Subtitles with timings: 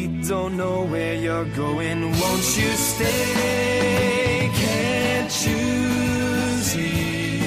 [0.00, 2.00] We don't know where you're going.
[2.20, 4.50] Won't you stay?
[4.54, 5.46] Can't
[6.70, 7.42] see?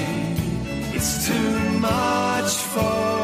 [0.94, 3.23] It's too much for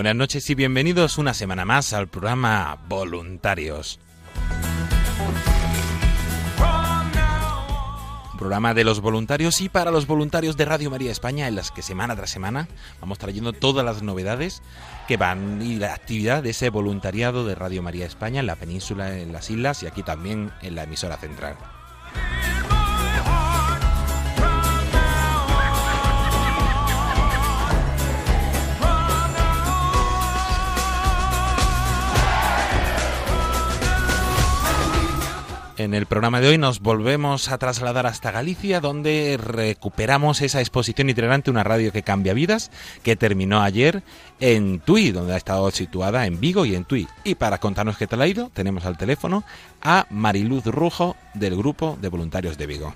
[0.00, 4.00] Buenas noches y bienvenidos una semana más al programa Voluntarios.
[8.32, 11.70] Un programa de los voluntarios y para los voluntarios de Radio María España en las
[11.70, 12.66] que semana tras semana
[13.02, 14.62] vamos trayendo todas las novedades
[15.06, 19.18] que van y la actividad de ese voluntariado de Radio María España en la península,
[19.18, 21.58] en las islas y aquí también en la emisora central.
[35.80, 41.08] En el programa de hoy nos volvemos a trasladar hasta Galicia, donde recuperamos esa exposición
[41.08, 42.70] itinerante, una radio que cambia vidas,
[43.02, 44.02] que terminó ayer
[44.40, 47.08] en Tui, donde ha estado situada en Vigo y en Tui.
[47.24, 49.42] Y para contarnos qué tal ha ido, tenemos al teléfono
[49.80, 52.94] a Mariluz Rujo del Grupo de Voluntarios de Vigo.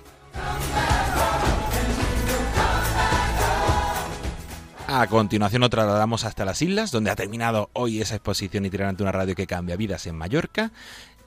[4.87, 9.11] A continuación nos trasladamos hasta las islas, donde ha terminado hoy esa exposición itinerante una
[9.11, 10.71] radio que cambia vidas en Mallorca.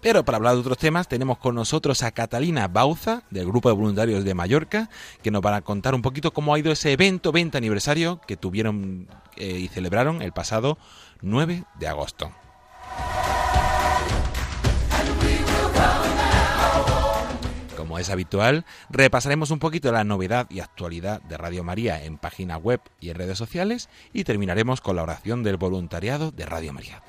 [0.01, 3.75] Pero para hablar de otros temas tenemos con nosotros a Catalina Bauza, del Grupo de
[3.75, 4.91] Voluntarios de Mallorca,
[5.23, 8.37] que nos va a contar un poquito cómo ha ido ese evento 20 aniversario que
[8.37, 10.79] tuvieron eh, y celebraron el pasado
[11.23, 12.31] 9 de agosto.
[17.77, 22.57] Como es habitual, repasaremos un poquito la novedad y actualidad de Radio María en página
[22.57, 27.03] web y en redes sociales y terminaremos con la oración del voluntariado de Radio María.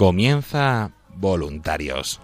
[0.00, 2.22] Comienza Voluntarios.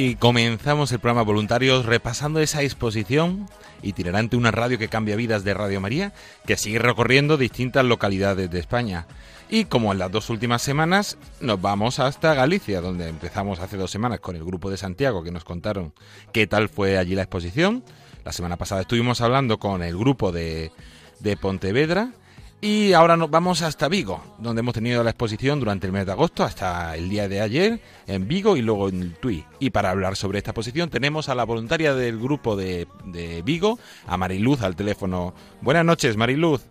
[0.00, 3.48] Y comenzamos el programa Voluntarios repasando esa exposición
[3.82, 6.12] itinerante Una radio que cambia vidas de Radio María,
[6.46, 9.08] que sigue recorriendo distintas localidades de España.
[9.50, 13.90] Y como en las dos últimas semanas, nos vamos hasta Galicia, donde empezamos hace dos
[13.90, 15.92] semanas con el grupo de Santiago, que nos contaron
[16.32, 17.82] qué tal fue allí la exposición.
[18.24, 20.70] La semana pasada estuvimos hablando con el grupo de,
[21.18, 22.12] de Pontevedra.
[22.60, 26.12] Y ahora nos vamos hasta Vigo, donde hemos tenido la exposición durante el mes de
[26.12, 27.78] agosto hasta el día de ayer
[28.08, 29.44] en Vigo y luego en el Tui.
[29.60, 33.78] Y para hablar sobre esta exposición tenemos a la voluntaria del grupo de, de Vigo,
[34.08, 35.34] a Mariluz al teléfono.
[35.60, 36.66] Buenas noches, Mariluz.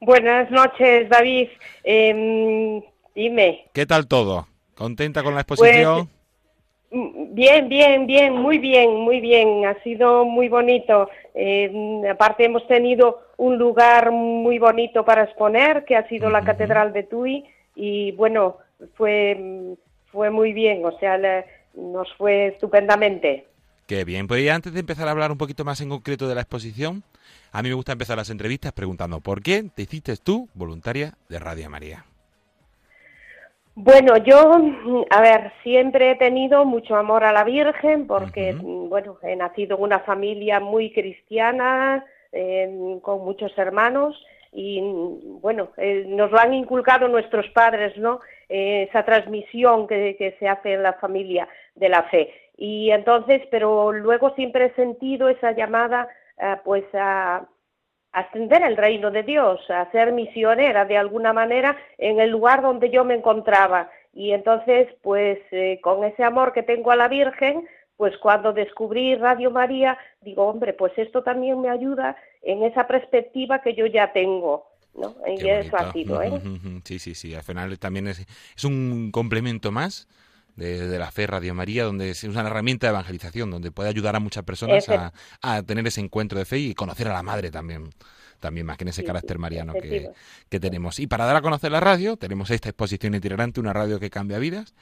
[0.00, 1.48] Buenas noches, David.
[1.82, 2.80] Em,
[3.14, 3.64] dime.
[3.72, 4.46] ¿Qué tal todo?
[4.76, 6.08] ¿Contenta con la exposición?
[6.92, 9.64] Mm, Bien, bien, bien, muy bien, muy bien.
[9.64, 11.08] Ha sido muy bonito.
[11.34, 16.42] Em, aparte hemos tenido un lugar muy bonito para exponer, que ha sido la.
[16.42, 17.44] Catedral de Tui,
[17.74, 18.58] y bueno,
[18.94, 19.74] fue
[20.12, 20.84] fue muy bien.
[20.84, 21.44] O sea, le-
[21.74, 23.46] nos fue estupendamente.
[23.86, 24.26] Qué bien.
[24.28, 27.02] Pues y antes de empezar a hablar un poquito más en concreto de la exposición,
[27.50, 31.38] a mí me gusta empezar las entrevistas preguntando ¿por qué te hiciste tú voluntaria de
[31.38, 32.04] Radio María?
[33.74, 34.52] Bueno, yo,
[35.10, 39.82] a ver, siempre he tenido mucho amor a la Virgen porque, bueno, he nacido en
[39.82, 42.04] una familia muy cristiana,
[43.02, 44.16] con muchos hermanos
[44.52, 44.80] y,
[45.40, 48.20] bueno, eh, nos lo han inculcado nuestros padres, ¿no?
[48.50, 52.32] Eh, esa transmisión que, se hace en la familia de la fe.
[52.56, 56.06] Y entonces, pero luego siempre he sentido esa llamada,
[56.38, 57.46] eh, pues, a
[58.12, 62.90] ascender el reino de Dios, a ser misionera de alguna manera en el lugar donde
[62.90, 63.90] yo me encontraba.
[64.12, 65.38] Y entonces, pues
[65.80, 67.66] con ese amor que tengo a la Virgen,
[68.02, 73.62] pues cuando descubrí Radio María, digo, hombre, pues esto también me ayuda en esa perspectiva
[73.62, 74.66] que yo ya tengo.
[74.92, 75.14] ¿no?
[75.24, 76.32] Y eso ha sido, ¿eh?
[76.84, 77.32] Sí, sí, sí.
[77.32, 80.08] Al final también es, es un complemento más
[80.56, 84.16] de, de la fe Radio María, donde es una herramienta de evangelización, donde puede ayudar
[84.16, 87.52] a muchas personas a, a tener ese encuentro de fe y conocer a la Madre
[87.52, 87.90] también.
[88.40, 90.10] También más que en ese Sí, carácter mariano que,
[90.48, 90.98] que tenemos.
[90.98, 94.40] Y para dar a conocer la radio, tenemos esta exposición itinerante, una radio que cambia
[94.40, 94.74] vidas,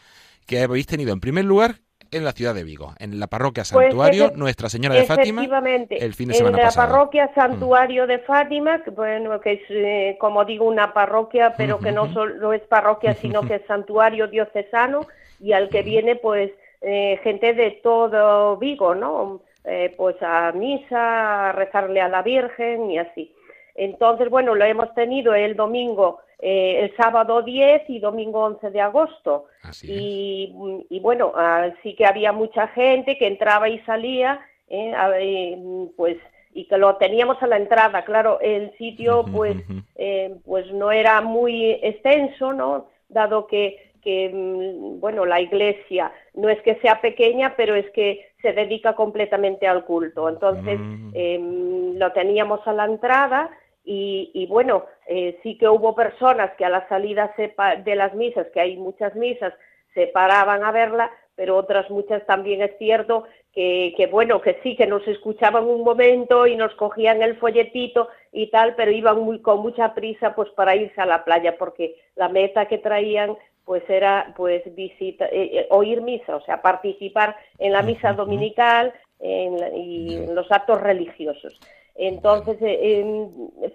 [0.47, 3.87] que habéis tenido en primer lugar en la ciudad de Vigo, en la parroquia Pues
[3.88, 6.87] Santuario Nuestra Señora de Fátima, Efectivamente, el fin de en semana la pasado.
[6.87, 6.90] Mm.
[6.90, 11.93] parroquia Santuario de Fátima, que, bueno, que es, eh, como digo, una parroquia, pero que
[11.93, 15.07] no solo es parroquia, sino que es santuario diocesano,
[15.40, 16.50] y al que viene, pues,
[16.81, 19.40] eh, gente de todo Vigo, ¿no?
[19.64, 23.35] Eh, pues a misa, a rezarle a la Virgen y así.
[23.75, 28.81] Entonces, bueno, lo hemos tenido el domingo, eh, el sábado 10 y domingo 11 de
[28.81, 29.47] agosto.
[29.62, 29.87] Así.
[29.93, 35.12] Y, y bueno, ah, sí que había mucha gente que entraba y salía, eh, a-
[35.21, 35.59] eh,
[35.97, 36.17] pues
[36.53, 38.05] y que lo teníamos a la entrada.
[38.05, 39.57] Claro, el sitio pues
[39.97, 42.87] eh, pues no era muy extenso, ¿no?
[43.09, 48.27] Dado que, que mm, bueno, la iglesia no es que sea pequeña, pero es que
[48.43, 50.29] se dedica completamente al culto.
[50.29, 51.11] Entonces, Mm.
[51.15, 53.50] em, lo teníamos a la entrada
[53.85, 58.15] y, y bueno, eh, sí que hubo personas que a la salida sepa- de las
[58.15, 59.53] misas, que hay muchas misas,
[59.95, 64.77] se paraban a verla, pero otras muchas también es cierto que, que, bueno, que sí,
[64.77, 69.41] que nos escuchaban un momento y nos cogían el folletito y tal, pero iban muy,
[69.41, 73.83] con mucha prisa pues para irse a la playa, porque la meta que traían pues
[73.89, 79.59] era pues visita, eh, eh, oír misa, o sea, participar en la misa dominical en
[79.61, 81.61] la- y en los actos religiosos.
[82.00, 83.26] Entonces, eh,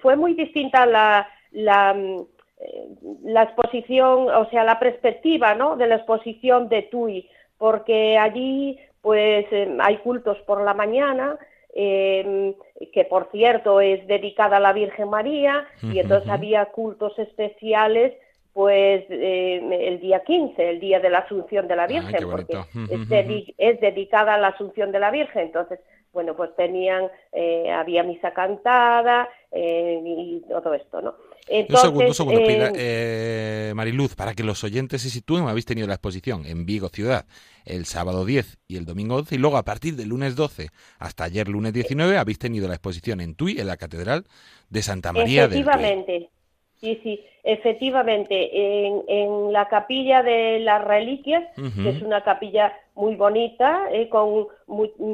[0.02, 2.22] fue muy distinta la, la, mm,
[2.60, 2.88] eh,
[3.24, 5.78] la exposición, o sea, la perspectiva, ¿no?
[5.78, 7.30] De la exposición de Tui,
[7.60, 11.38] porque allí, pues, em, hay cultos por la mañana,
[11.76, 12.56] em,
[12.92, 18.14] que por cierto es dedicada a la Virgen María, y entonces había cultos especiales,
[18.54, 22.58] pues, eh, el día 15, el día de la Asunción de la Ay, Virgen, porque
[22.90, 25.80] es, es dedicada a la Asunción de la Virgen, entonces,
[26.16, 31.10] bueno, pues tenían, eh, había misa cantada eh, y todo esto, ¿no?
[31.10, 35.66] Un Entonces, segundo, un segundo, eh, eh, Mariluz, para que los oyentes se sitúen, habéis
[35.66, 37.26] tenido la exposición en Vigo Ciudad
[37.66, 41.26] el sábado 10 y el domingo 11, y luego a partir del lunes 12 hasta
[41.26, 44.24] ayer lunes 19 habéis tenido la exposición en Tui, en la Catedral
[44.70, 45.60] de Santa María del.
[45.60, 46.30] Efectivamente,
[46.80, 53.16] sí, sí, efectivamente, en, en la capilla de las reliquias, que es una capilla muy
[53.16, 54.48] bonita, eh, con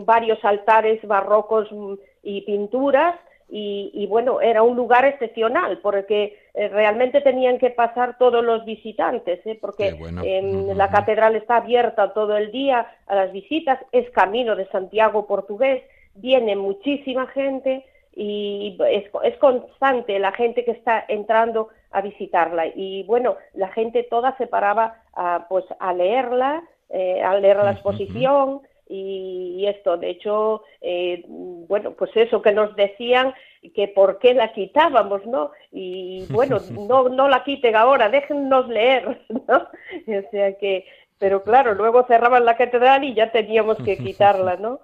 [0.05, 3.15] varios altares barrocos mm, y pinturas,
[3.53, 8.63] y, y, bueno, era un lugar excepcional, porque eh, realmente tenían que pasar todos los
[8.63, 9.89] visitantes, eh, porque
[10.23, 15.27] em, la catedral está abierta todo el día a las visitas, es camino de Santiago
[15.27, 15.83] portugués,
[16.15, 22.67] viene muchísima gente y es, es constante la gente que está entrando a visitarla.
[22.67, 27.71] Y bueno la gente toda se paraba a, pues a leerla eh, a leer la
[27.71, 29.97] exposición y, y esto.
[29.97, 33.33] De hecho eh, bueno pues eso que nos decían
[33.75, 39.21] que por qué la quitábamos no y bueno no no la quiten ahora déjennos leer
[39.47, 40.85] no o sea que
[41.19, 44.79] pero claro luego cerraban la catedral y ya teníamos que quitarla no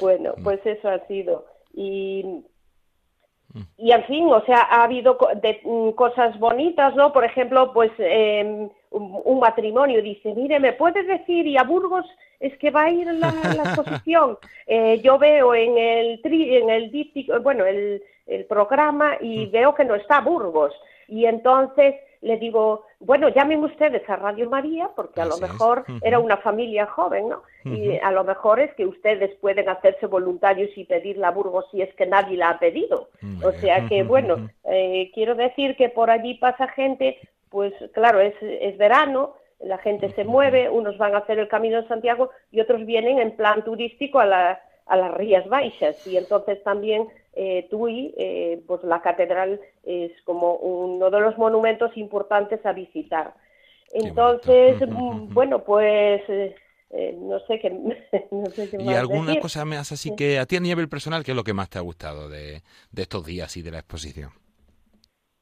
[0.00, 1.46] bueno pues eso ha sido.
[1.72, 2.42] Y
[3.78, 7.12] y en fin, o sea, ha habido de- mm, cosas bonitas, ¿no?
[7.12, 11.46] Por ejemplo, pues eh, un, un matrimonio dice, mire, ¿me puedes decir?
[11.46, 12.06] Y a Burgos
[12.40, 14.38] es que va a ir la, la exposición.
[14.66, 19.74] Eh, yo veo en el tri, en el díptico, bueno, el, el programa y veo
[19.74, 20.74] que no está Burgos.
[21.08, 25.84] Y entonces le digo, bueno, llamen ustedes a Radio María, porque a Así lo mejor
[26.02, 27.42] era una familia joven, ¿no?
[27.64, 31.82] Y a lo mejor es que ustedes pueden hacerse voluntarios y pedirla a Burgos si
[31.82, 33.10] es que nadie la ha pedido.
[33.44, 37.18] O sea que, bueno, eh, quiero decir que por allí pasa gente,
[37.50, 41.80] pues claro, es, es verano, la gente se mueve, unos van a hacer el Camino
[41.80, 45.96] de Santiago y otros vienen en plan turístico a, la- a las Rías Baixas.
[46.04, 51.96] Y entonces también eh, Tui, eh, pues la catedral es como uno de los monumentos
[51.96, 53.34] importantes a visitar.
[53.92, 56.54] Entonces, mm, bueno, pues eh,
[56.90, 57.70] eh, no sé qué,
[58.30, 59.42] no sé qué ¿Y alguna decir.
[59.42, 61.78] cosa más así que a ti a nivel personal, qué es lo que más te
[61.78, 62.62] ha gustado de,
[62.92, 64.30] de estos días y de la exposición?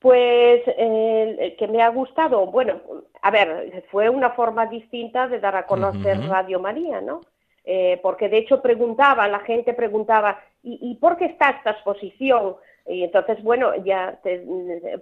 [0.04, 2.75] Pues eh, que me ha gustado, bueno,
[3.23, 6.18] a ver, fue una forma distinta de dar a conocer.
[6.28, 7.23] Radio María, ¿no?
[7.64, 12.56] Eh, porque de hecho preguntaba, la gente preguntaba, ¿y, y por qué está esta exposición?
[12.87, 14.44] Y entonces, bueno, ya, te-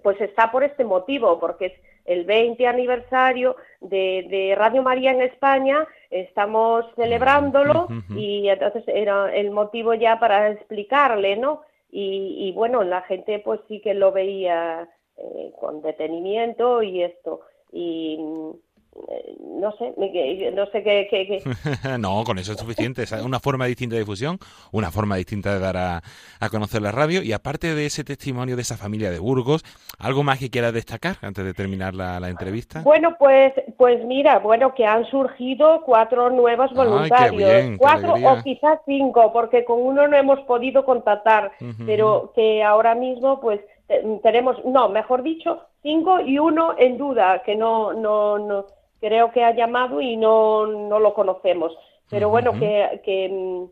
[0.04, 1.72] pues está por este motivo, porque es
[2.04, 9.50] el 20 aniversario de, de Radio María en España, estamos celebrándolo y entonces era el
[9.50, 11.62] motivo ya para explicarle, ¿no?
[11.92, 17.42] Y, y bueno, la gente pues sí que lo veía eh, con detenimiento y esto.
[17.70, 18.18] Y
[19.40, 19.94] no sé,
[20.54, 21.06] no sé qué...
[21.10, 23.02] qué- qué- no, con eso es suficiente.
[23.02, 24.38] Es una forma distinta de difusión,
[24.72, 26.02] una forma distinta de dar a,
[26.40, 27.22] a conocer la radio.
[27.22, 29.64] Y aparte de ese testimonio de esa familia de Burgos,
[29.98, 32.82] ¿algo más que quieras destacar antes de terminar la, la entrevista?
[32.82, 38.32] Bueno, pues, pues mira, bueno, que han surgido cuatro nuevos Ay, voluntarios, bien, cuatro alegría.
[38.32, 41.52] o quizás cinco, porque con uno no hemos podido contactar,
[41.86, 47.42] pero que ahora mismo, pues, te- tenemos, no, mejor dicho, cinco y uno en duda,
[47.44, 48.66] que no, no, no,
[49.02, 51.76] creo que ha llamado y no, no lo conocemos.
[52.08, 53.64] Pero bueno, que, que mm,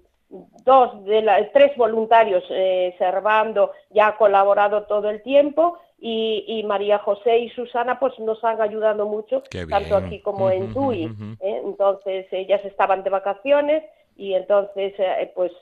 [0.65, 6.65] dos de las tres voluntarios, eh, Servando ya ha colaborado todo el tiempo y, y
[6.65, 11.05] María José y Susana pues nos han ayudado mucho, tanto aquí como en TUI.
[11.41, 11.63] ¿eh?
[11.65, 13.85] Entonces ellas estaban de vacaciones
[14.17, 15.53] y entonces eh, pues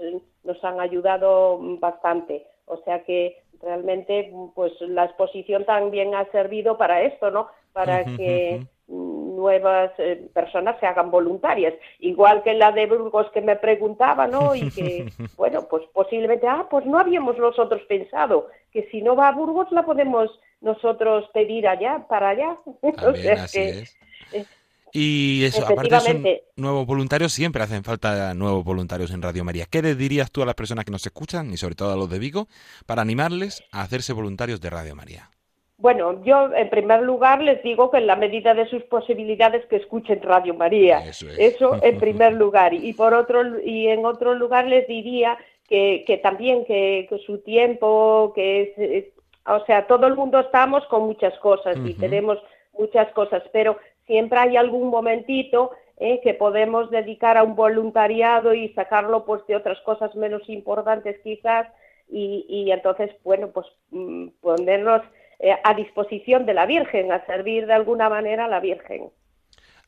[0.45, 2.47] nos han ayudado bastante.
[2.65, 7.49] O sea que realmente pues la exposición también ha servido para esto, ¿no?
[7.73, 13.41] Para que mm, nuevas eh, personas se hagan voluntarias, igual que la de Burgos que
[13.41, 14.55] me preguntaba, ¿no?
[14.55, 19.29] Y que, bueno, pues posiblemente, ah, pues no habíamos nosotros pensado que si no va
[19.29, 20.29] a Burgos la podemos
[20.61, 22.51] nosotros pedir allá, para allá.
[22.83, 23.97] O También, sea así que, es.
[24.33, 24.45] eh,
[24.93, 29.67] Y eso, aparte de nuevos voluntarios, siempre hacen falta nuevos voluntarios en Radio María.
[29.71, 32.09] ¿Qué les dirías tú a las personas que nos escuchan, y sobre todo a los
[32.11, 32.49] de Vigo,
[32.87, 35.31] para animarles a hacerse voluntarios de Radio María?
[35.79, 39.77] Bueno, yo en primer lugar les digo que en la medida de sus posibilidades que
[39.77, 40.99] escuchen Radio María.
[41.07, 41.39] Eso es.
[41.39, 42.75] Eso en primer lugar.
[42.75, 47.39] Y por otro y en otro lugar les diría que, que también que, que su
[47.39, 49.13] tiempo, que es, es-
[49.47, 52.39] o sea, todo el mundo estamos con muchas cosas y tenemos
[52.77, 58.69] muchas cosas, pero siempre hay algún momentito eh, que podemos dedicar a un voluntariado y
[58.75, 61.67] sacarlo pues de otras cosas menos importantes quizás
[62.11, 65.01] y, y entonces bueno pues mm, ponernos
[65.39, 69.11] eh, a disposición de la Virgen, a servir de alguna manera a la Virgen.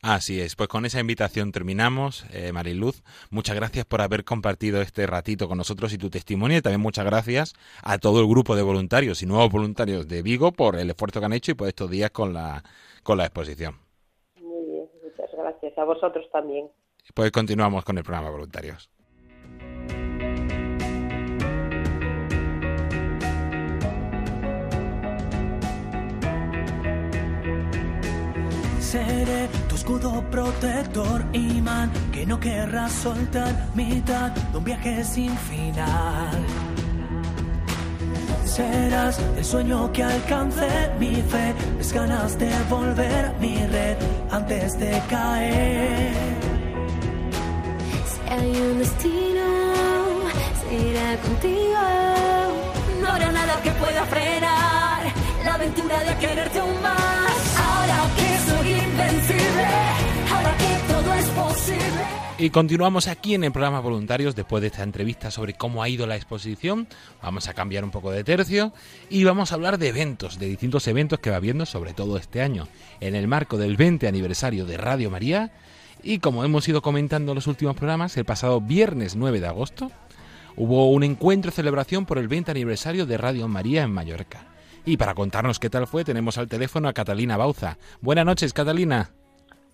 [0.03, 3.03] Así es, pues con esa invitación terminamos, eh, Mariluz.
[3.29, 6.57] Muchas gracias por haber compartido este ratito con nosotros y tu testimonio.
[6.57, 7.53] Y también muchas gracias
[7.83, 11.25] a todo el grupo de voluntarios y nuevos voluntarios de Vigo por el esfuerzo que
[11.27, 12.63] han hecho y por estos días con la,
[13.03, 13.75] con la exposición.
[14.41, 15.77] Muy bien, muchas gracias.
[15.77, 16.67] A vosotros también.
[17.13, 18.89] Pues continuamos con el programa Voluntarios.
[28.91, 36.35] Seré tu escudo protector, imán, que no querrás soltar, mitad de un viaje sin final.
[38.43, 40.67] Serás el sueño que alcance
[40.99, 43.95] mi fe, mis ganas de volver mi red
[44.29, 46.13] antes de caer.
[48.11, 49.47] Si hay un destino,
[50.67, 51.79] será contigo.
[52.99, 55.01] No habrá nada que pueda frenar
[55.45, 57.31] la aventura de quererte aún más.
[57.57, 58.20] Ahora
[62.41, 66.07] Y continuamos aquí en el programa Voluntarios después de esta entrevista sobre cómo ha ido
[66.07, 66.87] la exposición.
[67.21, 68.73] Vamos a cambiar un poco de tercio
[69.11, 72.41] y vamos a hablar de eventos, de distintos eventos que va habiendo, sobre todo este
[72.41, 72.67] año,
[72.99, 75.51] en el marco del 20 aniversario de Radio María.
[76.01, 79.91] Y como hemos ido comentando en los últimos programas, el pasado viernes 9 de agosto
[80.55, 84.50] hubo un encuentro celebración por el 20 aniversario de Radio María en Mallorca.
[84.85, 87.77] Y para contarnos qué tal fue, tenemos al teléfono a Catalina Bauza.
[88.01, 89.09] Buenas noches, Catalina.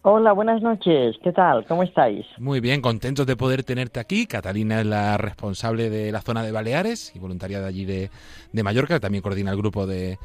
[0.01, 1.15] Hola, buenas noches.
[1.23, 1.65] ¿Qué tal?
[1.65, 2.25] ¿Cómo estáis?
[2.37, 4.25] Muy bien, contentos de poder tenerte aquí.
[4.25, 8.09] Catalina es la responsable de la zona de Baleares y voluntaria de allí de,
[8.51, 10.17] de Mallorca, también coordina el grupo de,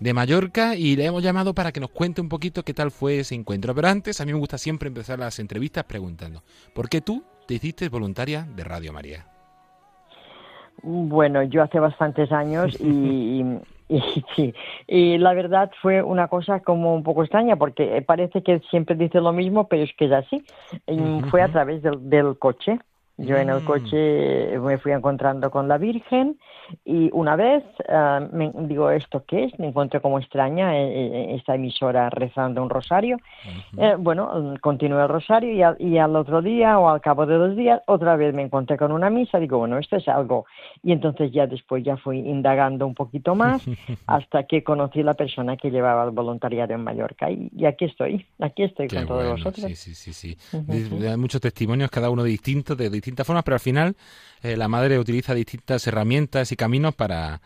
[0.00, 3.20] de Mallorca y le hemos llamado para que nos cuente un poquito qué tal fue
[3.20, 3.74] ese encuentro.
[3.74, 6.42] Pero antes, a mí me gusta siempre empezar las entrevistas preguntando,
[6.74, 9.26] ¿por qué tú te hiciste voluntaria de Radio María?
[10.82, 13.44] Bueno, yo hace bastantes años y,
[13.90, 14.00] y,
[14.36, 14.54] sí,
[14.86, 19.20] y la verdad fue una cosa como un poco extraña porque parece que siempre dice
[19.20, 20.44] lo mismo, pero es que es así.
[20.86, 22.78] Y Fue a través del, del coche.
[23.18, 23.64] Yo en el Mm.
[23.64, 26.38] coche me fui encontrando con la Virgen
[26.84, 29.58] y una vez ah, me digo, ¿esto qué es?
[29.58, 33.18] Me encontré como extraña eh, eh, esta emisora rezando un rosario.
[33.76, 37.36] Eh, bueno, continué el rosario y al, y al otro día o al cabo de
[37.36, 39.38] dos días otra vez me encontré con una misa.
[39.38, 40.46] Digo, bueno, esto es algo.
[40.82, 43.64] Y entonces ya después ya fui indagando un poquito más
[44.06, 47.30] hasta que conocí la persona que llevaba el voluntariado en Mallorca.
[47.30, 49.66] Y, y aquí estoy, aquí estoy Qué con todos bueno, vosotros.
[49.66, 50.36] sí, sí, sí, sí.
[51.06, 53.96] Hay muchos testimonios, cada uno distintos, de distintas formas, pero al final
[54.42, 57.40] eh, la madre utiliza distintas herramientas y caminos para,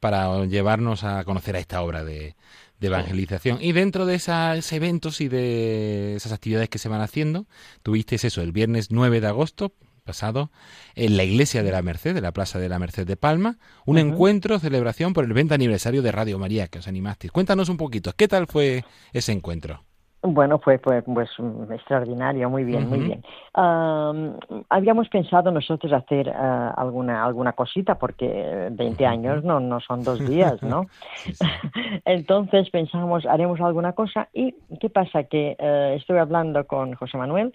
[0.00, 2.34] para llevarnos a conocer a esta obra de,
[2.80, 3.58] de evangelización.
[3.60, 7.46] Y dentro de esos eventos y de esas actividades que se van haciendo,
[7.82, 10.50] tuviste eso el viernes 9 de agosto pasado
[10.94, 13.98] en la iglesia de la Merced, de la Plaza de la Merced de Palma, un
[13.98, 17.32] encuentro, celebración por el 20 aniversario de Radio María que os animasteis.
[17.32, 19.84] Cuéntanos un poquito, ¿qué tal fue ese encuentro?
[20.26, 21.28] Bueno, fue pues, pues
[21.70, 23.22] extraordinario, muy bien, muy bien.
[23.52, 24.38] Am,
[24.70, 30.18] habíamos pensado nosotros hacer ah, alguna alguna cosita porque 20 años no no son dos
[30.26, 30.86] días, ¿no?
[32.06, 37.54] Entonces pensamos haremos alguna cosa y qué pasa que eh, estoy hablando con José Manuel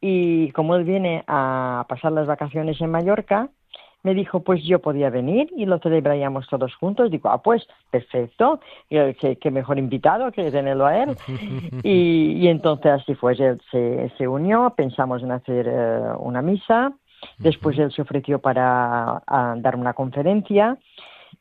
[0.00, 3.50] y como él viene a pasar las vacaciones en Mallorca
[4.02, 7.10] me dijo pues yo podía venir y lo celebraríamos todos juntos.
[7.10, 11.16] Digo, ah, pues perfecto, qué, qué mejor invitado que tenerlo a él.
[11.82, 16.92] y, y entonces así fue, él se, se unió, pensamos en hacer eh, una misa,
[17.38, 19.22] después él se ofreció para
[19.56, 20.78] dar una conferencia.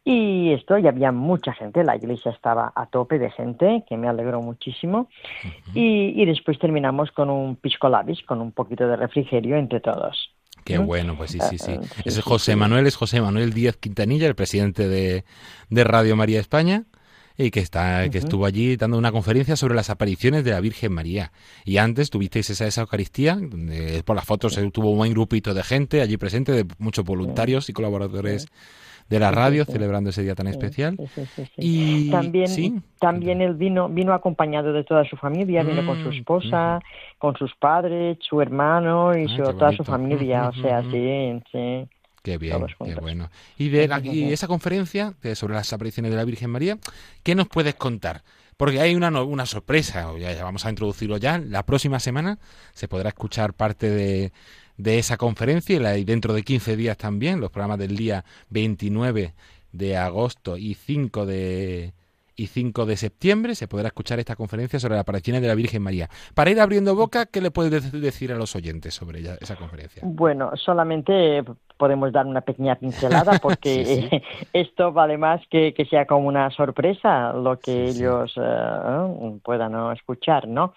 [0.06, 4.08] Y esto, y había mucha gente, la iglesia estaba a tope de gente, que me
[4.08, 5.08] alegró muchísimo.
[5.74, 10.34] y, y después terminamos con un pisco labis, con un poquito de refrigerio entre todos.
[10.70, 10.86] Qué ¿no?
[10.86, 11.74] bueno, pues sí, sí, sí.
[11.76, 12.56] Ah, sí, Ese sí, José.
[12.56, 15.26] Manuel es José Manuel Díaz Quintanilla, el presidente de,
[15.70, 16.86] de Radio María España,
[17.38, 20.94] y que está, que estuvo allí dando una conferencia sobre las apariciones de la Virgen
[20.94, 21.32] María.
[21.66, 25.54] Y antes tuvisteis esa, esa Eucaristía, donde por las fotos se tuvo un buen grupito
[25.54, 28.48] de gente allí presente, de muchos voluntarios y colaboradores
[29.10, 29.72] de la radio, sí.
[29.72, 30.98] celebrando ese día tan especial.
[31.58, 36.14] Y también, también él vino, vino acompañado de toda su familia, vino con su Mm,
[36.14, 36.80] esposa,
[37.18, 41.88] con sus padres, su hermano y Ay, su, toda su familia, o sea, sí, sí.
[42.22, 43.30] Qué bien, qué bueno.
[43.58, 46.78] Y de la- y esa conferencia de- sobre las apariciones de la Virgen María,
[47.24, 48.24] ¿qué nos puedes contar?
[48.58, 51.38] Porque hay una, una sorpresa, ya, ya vamos a introducirlo ya.
[51.38, 52.38] La próxima semana
[52.74, 54.34] se podrá escuchar parte de,
[54.80, 58.24] de esa conferencia y, la- y dentro de 15 días también, los programas del día
[58.50, 59.34] 29
[59.74, 61.94] de agosto y 5 de,
[62.36, 65.82] y 5 de septiembre se podrá escuchar esta conferencia sobre las apariciones de la Virgen
[65.84, 66.10] María.
[66.34, 69.58] Para ir abriendo boca, ¿qué le puedes de- decir a los oyentes sobre ella- esa
[69.58, 70.02] conferencia?
[70.06, 71.44] Bueno, solamente
[71.78, 74.22] podemos dar una pequeña pincelada porque Sí, sí.
[74.54, 79.94] esto vale más que, que sea como una sorpresa lo que Sí, ellos eh, puedan
[79.94, 80.74] escuchar, ¿no?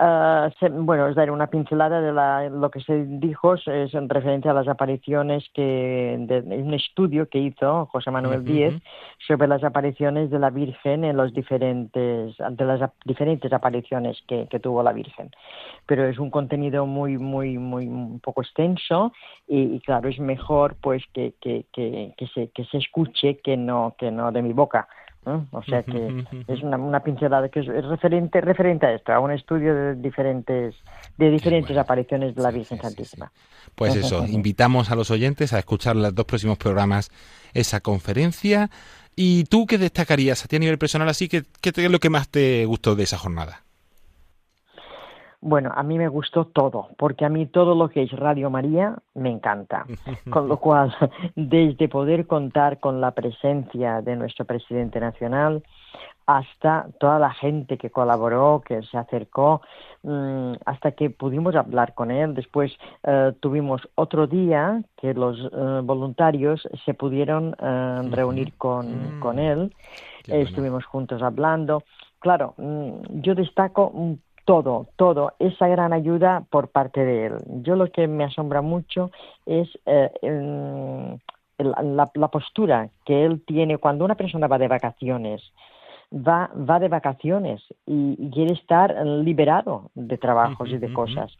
[0.00, 4.08] Ah, se- bueno, os daré una pincelada de la- lo que se dijo es en
[4.08, 8.74] referencia a las apariciones que de, de un estudio que hizo José Manuel Díez
[9.26, 14.60] sobre las apariciones de la Virgen en los diferentes de las diferentes apariciones que, que
[14.60, 15.32] tuvo la Virgen.
[15.86, 19.12] Pero es un contenido muy muy muy un poco extenso
[19.48, 23.56] y, y claro es mejor pues que, que, que, que se que se escuche que
[23.56, 24.86] no que no de mi boca
[25.50, 29.20] o sea que es una, una pincelada que es, es referente referente a esto a
[29.20, 30.74] un estudio de diferentes
[31.16, 31.82] de diferentes bueno.
[31.82, 33.32] apariciones de la Sí, Virgen sí, sí, Santísima
[33.74, 37.10] Pues eso, invitamos a los oyentes a escuchar los dos próximos programas
[37.54, 38.70] esa conferencia.
[39.16, 41.28] ¿Y tú qué destacarías a ti a nivel personal así?
[41.28, 43.64] ¿Qué, qué es lo que más te gustó de esa jornada?
[45.40, 48.96] Bueno, a mí me gustó todo, porque a mí todo lo que es Radio María
[49.14, 49.86] me encanta.
[50.30, 50.92] Con lo cual,
[51.36, 55.62] desde poder contar con la presencia de nuestro presidente nacional
[56.26, 59.62] hasta toda la gente que colaboró, que se acercó,
[60.02, 62.34] mm, hasta que pudimos hablar con él.
[62.34, 62.70] Después
[63.04, 69.20] eh, tuvimos otro día que los eh, voluntarios se pudieron eh, reunir con, Mm.
[69.20, 69.74] con él.
[70.26, 70.42] Bueno.
[70.42, 71.82] Estuvimos juntos hablando.
[72.18, 74.12] Claro, mm, yo destaco mm,
[74.48, 77.34] todo, todo, esa gran ayuda por parte de él.
[77.62, 79.10] Yo lo que me asombra mucho
[79.44, 81.20] es eh, el-
[81.58, 85.42] la, la postura que él tiene cuando una persona va de vacaciones.
[86.10, 91.30] Va, va de vacaciones y, y quiere estar liberado de trabajos y de cosas.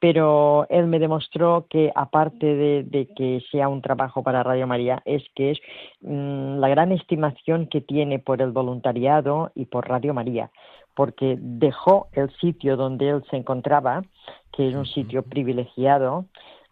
[0.00, 5.00] Pero él me demostró que aparte de, de que sea un trabajo para Radio María,
[5.04, 5.60] es que es
[6.00, 10.50] mm, la gran estimación que tiene por el voluntariado y por Radio María
[10.96, 14.02] porque dejó el sitio donde él se encontraba,
[14.50, 16.24] que es un sitio privilegiado,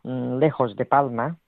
[0.02, 1.38] mm, lejos de Palma,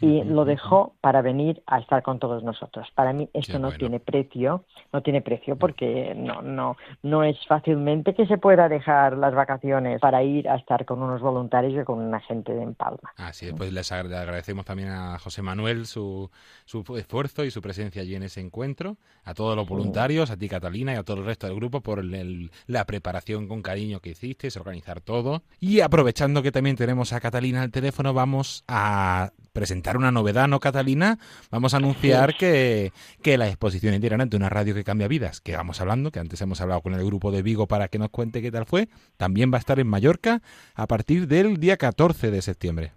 [0.00, 0.44] y Ujú, lo ujú.
[0.50, 2.88] dejó para venir a estar con todos nosotros.
[2.94, 3.78] Para mí esto Qué no bueno.
[3.78, 9.16] tiene precio, no tiene precio porque no, no, no es fácilmente que se pueda dejar
[9.16, 13.12] las vacaciones para ir a estar con unos voluntarios y con una gente en Palma.
[13.16, 16.30] Así es, pues les agra- le agradecemos también a José Manuel su,
[16.64, 20.48] su esfuerzo y su presencia allí en ese encuentro, a todos los voluntarios, a ti
[20.48, 24.10] Catalina y a todo el resto del grupo por el- la preparación con cariño que
[24.10, 25.42] hicisteis, organizar todo.
[25.60, 30.60] Y aprovechando que también tenemos a Catalina al teléfono, vamos a presentar una novedad, ¿no,
[30.60, 31.18] Catalina?
[31.50, 32.92] Vamos a anunciar que,
[33.22, 36.60] que la exposición itinerante, una radio que cambia vidas, que vamos hablando, que antes hemos
[36.60, 39.56] hablado con el grupo de Vigo para que nos cuente qué tal fue, también va
[39.56, 40.40] a estar en Mallorca
[40.74, 42.92] a partir del día 14 de septiembre.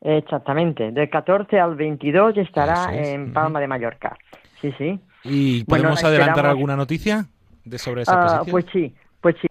[0.00, 3.32] Exactamente, del 14 al 22 estará es, en.
[3.32, 4.16] Palma de Mallorca.
[4.60, 5.00] Sí, sí.
[5.24, 7.26] ¿Y Bueno, podemos adelantar alguna noticia
[7.64, 8.52] de sobre esa Ah, exposición?
[8.52, 9.48] pues sí, pues sí.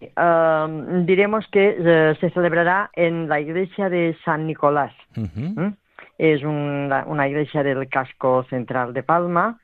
[1.04, 4.92] Diremos que eh, se celebrará en la iglesia de San Nicolás.
[5.14, 5.74] ¿m?
[6.18, 9.60] Es una, una iglesia del casco central de Palma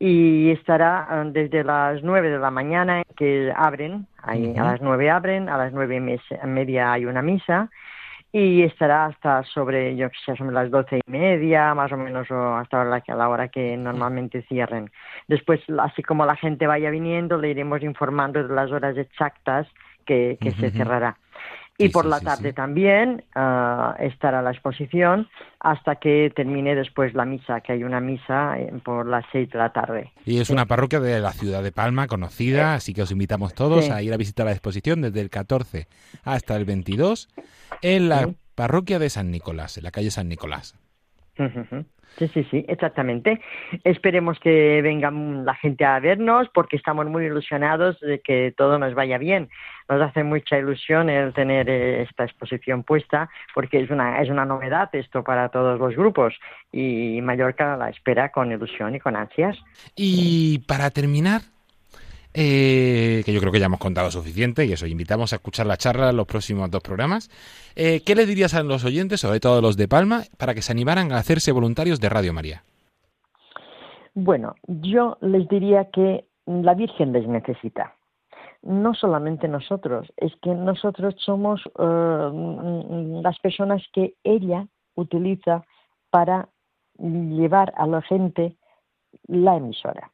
[0.00, 5.08] y estará eh, desde las nueve de la mañana que abren, ahí a las nueve
[5.08, 7.70] abren, a las nueve y mes- media hay una misa
[8.32, 12.28] y estará hasta sobre, yo que sé, sobre las doce y media, más o menos,
[12.30, 14.90] o hasta la, la hora que normalmente cierren.
[15.28, 19.68] Después, así como la gente vaya viniendo, le iremos informando de las horas exactas
[20.06, 21.16] que, que se cerrará.
[21.84, 22.54] Y por sí, la sí, tarde sí.
[22.54, 25.28] también ah, estará la exposición
[25.60, 29.58] hasta que termine después la misa, que hay una misa eh, por las seis de
[29.58, 30.12] la tarde.
[30.24, 33.90] Y es una parroquia de la ciudad de Palma, conocida, así que os invitamos todos
[33.90, 35.86] a ir a visitar la exposición desde el 14
[36.24, 37.28] hasta el 22
[37.82, 40.74] en la parroquia de San Nicolás, en la calle San Nicolás.
[42.18, 43.40] Sí, sí, sí, exactamente.
[43.84, 48.94] Esperemos que venga la gente a vernos porque estamos muy ilusionados de que todo nos
[48.94, 49.48] vaya bien.
[49.88, 54.44] Nos hace mucha ilusión el tener eh, esta exposición puesta porque es una, es una
[54.44, 56.34] novedad esto para todos los grupos
[56.70, 59.58] y Mallorca la espera con ilusión y con ansias.
[59.96, 61.40] Y para terminar,
[62.34, 65.76] eh, que yo creo que ya hemos contado suficiente y eso, invitamos a escuchar la
[65.76, 67.30] charla en los próximos dos programas.
[67.76, 70.72] Eh, ¿Qué le dirías a los oyentes, sobre todo los de Palma, para que se
[70.72, 72.64] animaran a hacerse voluntarios de Radio María?
[74.14, 77.94] Bueno, yo les diría que la Virgen les necesita.
[78.62, 85.64] No solamente nosotros, es que nosotros somos eh, las personas que ella utiliza
[86.10, 86.48] para
[86.98, 88.56] llevar a la gente
[89.26, 90.12] la emisora.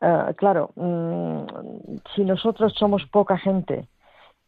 [0.00, 3.88] Eh, claro, mm, si nosotros somos poca gente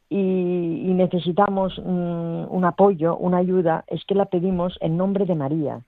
[0.09, 5.81] y, necesitamos mm, un apoyo, una ayuda, es que la pedimos en nombre de María.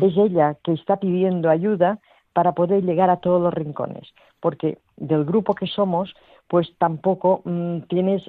[0.00, 1.98] Es ella que está pidiendo ayuda
[2.32, 6.14] para poder llegar a todos los rincones, porque del grupo que somos,
[6.46, 8.22] pues tampoco mm, tienes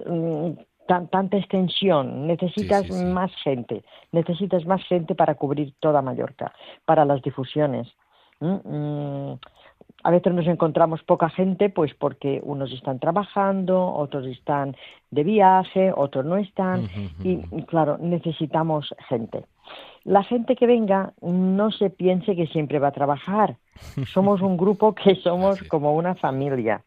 [0.88, 6.52] tanta extensión, necesitas más gente, necesitas más gente para cubrir toda Mallorca,
[6.84, 7.88] para las difusiones
[10.04, 14.76] a veces nos encontramos poca gente, pues porque unos están trabajando, otros están
[15.12, 16.88] de viaje, otros no están,
[17.24, 19.44] y claro, necesitamos gente.
[20.04, 23.58] La gente que venga no se piense que siempre va a trabajar.
[24.08, 26.84] Somos un grupo que somos como una familia.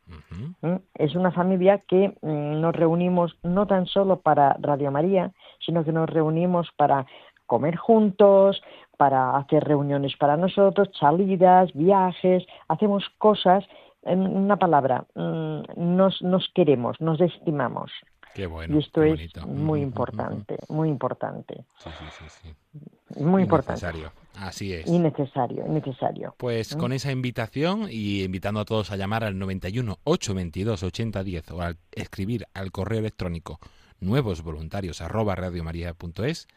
[0.95, 5.33] Es una familia que mm, nos reunimos no tan solo para Radio María,
[5.65, 7.07] sino que nos reunimos para
[7.47, 8.63] comer juntos,
[8.97, 13.65] para hacer reuniones para nosotros, salidas, viajes, hacemos cosas,
[14.05, 17.91] en una palabra, mm, nos, nos queremos, nos estimamos.
[18.35, 21.65] Qué bueno, y esto es muy importante, muy importante.
[21.77, 23.85] Sí, sí, sí, Muy importante.
[23.85, 24.13] Necesario.
[24.39, 24.87] Así es.
[24.87, 26.35] Innecesario, innecesario.
[26.39, 26.79] Pues ¿Mm?
[26.79, 31.77] con esa invitación y invitando a todos a llamar al 91 822 8010 o al
[31.93, 33.61] escribir al correo electrónico
[34.01, 36.49] nuevos voluntarios arroba radiomaria.es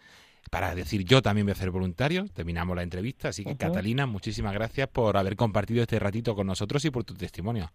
[0.49, 2.25] para decir yo también voy a ser voluntario.
[2.34, 6.84] Terminamos la entrevista, así que Catalina, muchísimas gracias por haber compartido este ratito con nosotros
[6.86, 7.69] y por tu testimonio.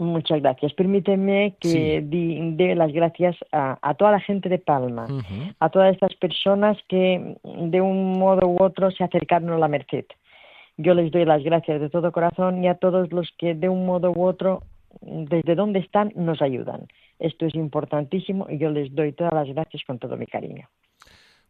[0.00, 0.72] Muchas gracias.
[0.72, 5.06] Permíteme que dé las gracias a, toda la gente de Palma,
[5.58, 10.06] a todas estas personas que de un modo u otro se acercaron a la Merced.
[10.78, 13.84] Yo les doy las gracias de todo corazón y a todos los que de un
[13.84, 14.62] modo u otro,
[15.02, 16.86] desde donde están, nos ayudan.
[17.18, 20.66] Esto es importantísimo y yo les doy todas las gracias con todo mi cariño.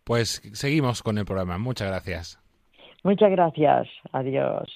[0.04, 1.58] Pues seguimos con el programa.
[1.58, 2.38] Muchas gracias.
[3.02, 3.88] Muchas gracias.
[4.12, 4.68] Adiós.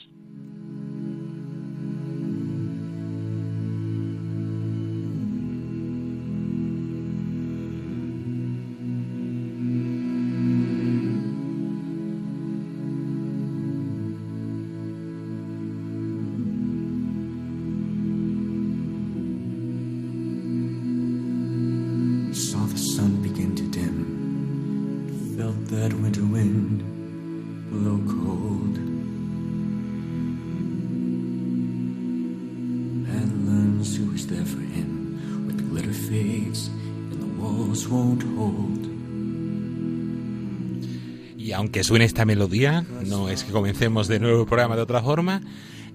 [41.85, 45.43] Suene esta melodía, no es que comencemos de nuevo el programa de otra forma,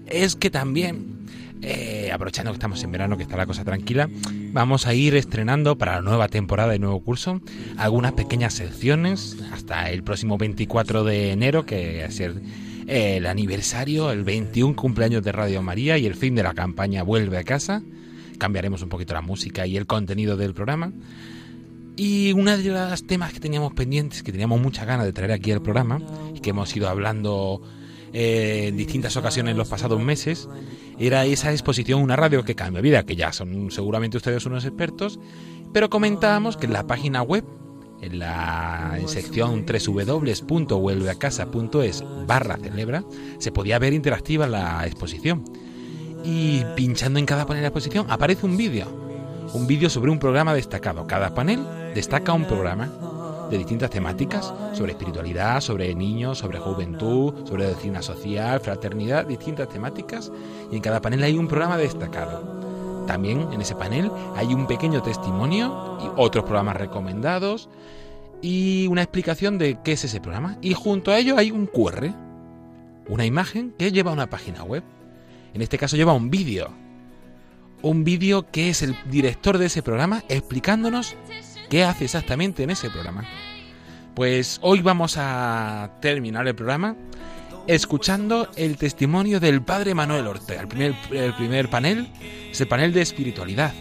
[0.06, 1.26] es que también,
[1.62, 4.08] eh, aprovechando que estamos en verano, que está la cosa tranquila,
[4.52, 7.40] vamos a ir estrenando para la nueva temporada y nuevo curso
[7.76, 12.40] algunas pequeñas secciones hasta el próximo 24 de enero, que va a ser
[12.86, 17.36] el aniversario, el 21 cumpleaños de Radio María y el fin de la campaña Vuelve
[17.36, 17.82] a casa.
[18.38, 20.92] Cambiaremos un poquito la música y el contenido del programa.
[22.02, 25.52] Y una de las temas que teníamos pendientes, que teníamos muchas ganas de traer aquí
[25.52, 26.00] al programa,
[26.34, 27.60] y que hemos ido hablando
[28.14, 30.48] eh, en distintas ocasiones en los pasados meses,
[30.98, 35.20] era esa exposición Una radio que cambia vida, que ya son seguramente ustedes unos expertos,
[35.74, 37.44] pero comentábamos que en la página web,
[38.00, 43.04] en la en sección www.vuelveacasa.es barra celebra,
[43.36, 45.44] se podía ver interactiva la exposición.
[46.24, 49.10] Y pinchando en cada panel de la exposición aparece un vídeo
[49.52, 51.06] un vídeo sobre un programa destacado.
[51.06, 51.60] Cada panel
[51.94, 52.88] destaca un programa
[53.50, 60.30] de distintas temáticas, sobre espiritualidad, sobre niños, sobre juventud, sobre doctrina social, fraternidad, distintas temáticas,
[60.70, 63.04] y en cada panel hay un programa destacado.
[63.06, 67.68] También en ese panel hay un pequeño testimonio y otros programas recomendados
[68.40, 70.58] y una explicación de qué es ese programa.
[70.62, 72.14] Y junto a ello hay un QR,
[73.08, 74.84] una imagen que lleva a una página web.
[75.54, 76.70] En este caso lleva un vídeo
[77.82, 81.16] un vídeo que es el director de ese programa explicándonos
[81.70, 83.24] qué hace exactamente en ese programa.
[84.14, 86.96] Pues hoy vamos a terminar el programa
[87.66, 92.10] escuchando el testimonio del padre Manuel Ortega, el primer, el primer panel,
[92.50, 93.72] ese panel de espiritualidad.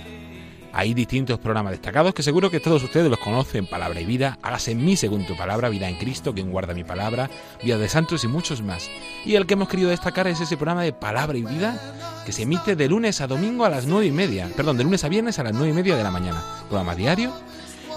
[0.71, 4.71] Hay distintos programas destacados que seguro que todos ustedes los conocen, Palabra y Vida, Hágase
[4.71, 7.28] en mí según tu palabra, Vida en Cristo, quien guarda mi palabra,
[7.63, 8.88] Vida de Santos y muchos más.
[9.25, 12.43] Y el que hemos querido destacar es ese programa de Palabra y Vida que se
[12.43, 15.39] emite de lunes a domingo a las nueve y media, perdón, de lunes a viernes
[15.39, 16.43] a las nueve y media de la mañana.
[16.69, 17.34] Programa diario.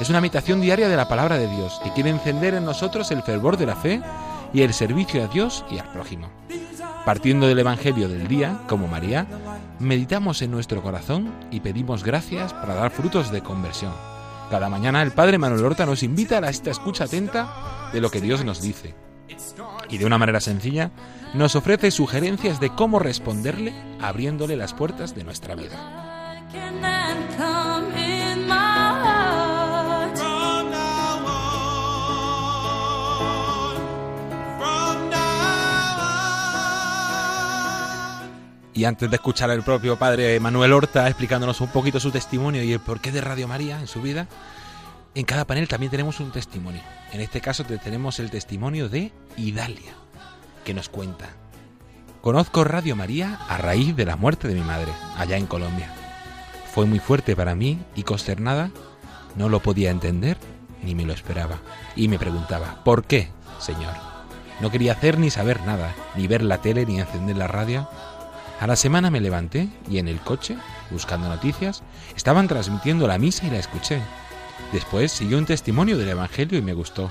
[0.00, 3.22] Es una meditación diaria de la palabra de Dios que quiere encender en nosotros el
[3.22, 4.02] fervor de la fe
[4.52, 6.28] y el servicio a Dios y al prójimo.
[7.04, 9.26] Partiendo del Evangelio del día, como María,
[9.78, 13.92] meditamos en nuestro corazón y pedimos gracias para dar frutos de conversión.
[14.50, 18.20] Cada mañana el Padre Manuel Horta nos invita a esta escucha atenta de lo que
[18.20, 18.94] Dios nos dice.
[19.88, 20.90] Y de una manera sencilla
[21.34, 25.76] nos ofrece sugerencias de cómo responderle abriéndole las puertas de nuestra vida.
[38.82, 42.72] Y antes de escuchar al propio padre Manuel Horta explicándonos un poquito su testimonio y
[42.72, 44.26] el porqué de Radio María en su vida,
[45.14, 46.80] en cada panel también tenemos un testimonio.
[47.12, 49.92] En este caso tenemos el testimonio de Idalia,
[50.64, 51.28] que nos cuenta.
[52.22, 55.94] Conozco Radio María a raíz de la muerte de mi madre, allá en Colombia.
[56.74, 58.72] Fue muy fuerte para mí y consternada,
[59.36, 60.38] no lo podía entender
[60.82, 61.60] ni me lo esperaba.
[61.94, 63.94] Y me preguntaba, ¿por qué, Señor?
[64.60, 67.88] No quería hacer ni saber nada, ni ver la tele ni encender la radio
[68.62, 70.56] a la semana me levanté y en el coche,
[70.92, 71.82] buscando noticias,
[72.14, 74.00] estaban transmitiendo la misa y la escuché.
[74.72, 77.10] Después siguió un testimonio del Evangelio y me gustó.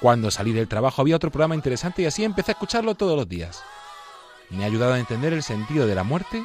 [0.00, 3.28] Cuando salí del trabajo había otro programa interesante y así empecé a escucharlo todos los
[3.28, 3.62] días.
[4.48, 6.42] Me ha ayudado a entender el sentido de la muerte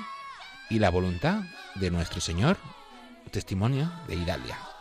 [0.69, 1.43] y la voluntad
[1.75, 2.57] de nuestro Señor.
[3.31, 4.72] Testimonio de Idalia.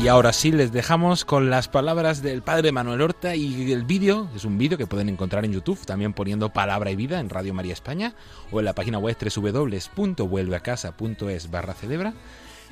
[0.00, 4.30] Y ahora sí les dejamos con las palabras del padre Manuel Horta y el vídeo,
[4.34, 7.52] es un vídeo que pueden encontrar en YouTube, también poniendo Palabra y Vida en Radio
[7.52, 8.14] María España
[8.52, 12.14] o en la página web www.vuelveacasa.es barra celebra.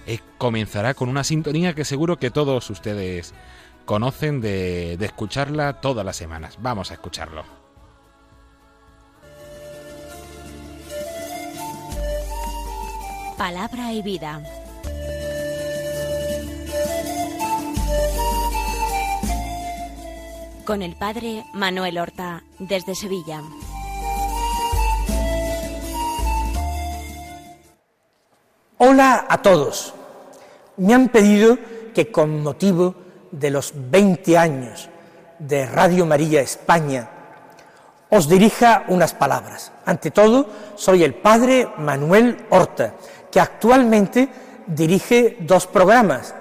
[0.07, 3.35] Eh, comenzará con una sintonía que seguro que todos ustedes
[3.87, 6.59] conocen de, de escucharla todas las semanas.
[6.61, 7.43] Vamos a escucharlo.
[13.37, 14.41] Palabra y Vida
[20.67, 23.41] con el padre Manuel Horta desde Sevilla.
[28.77, 29.95] Hola a todos.
[30.77, 31.57] Me han pedido
[31.95, 32.97] que con motivo
[33.31, 34.91] de los 20 años
[35.39, 37.09] de Radio María España
[38.11, 39.73] os dirija unas palabras.
[39.87, 42.95] Ante todo, soy el padre Manuel Horta,
[43.31, 44.29] que actualmente
[44.67, 46.35] dirige dos programas.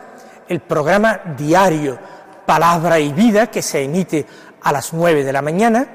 [0.48, 1.98] El programa diario
[2.45, 4.25] Palabra y Vida, que se emite
[4.62, 5.88] a las 9 de la mañana,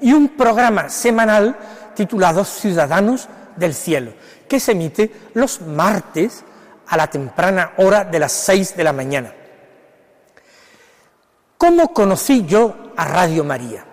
[0.00, 1.56] y un programa semanal
[1.94, 4.12] titulado Ciudadanos del Cielo,
[4.48, 6.44] que se emite los martes
[6.86, 9.32] a la temprana hora de las 6 de la mañana.
[11.56, 13.84] ¿Cómo conocí yo a Radio María?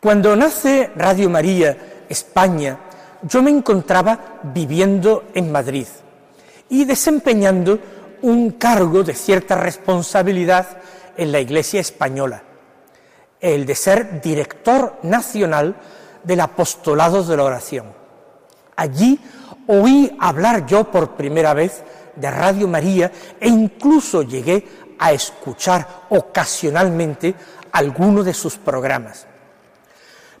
[0.00, 2.78] Cuando nace Radio María España,
[3.22, 5.88] yo me encontraba viviendo en Madrid
[6.68, 7.78] y desempeñando
[8.22, 10.78] un cargo de cierta responsabilidad
[11.16, 12.42] en la Iglesia española,
[13.40, 15.76] el de ser director nacional
[16.24, 17.86] del apostolado de la oración.
[18.76, 19.18] Allí
[19.66, 21.82] oí hablar yo por primera vez
[22.16, 24.66] de Radio María e incluso llegué
[24.98, 27.34] a escuchar ocasionalmente
[27.72, 29.26] alguno de sus programas.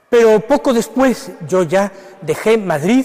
[0.08, 3.04] Pero poco después yo ya dejé Madrid